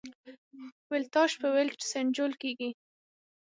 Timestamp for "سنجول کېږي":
1.91-2.69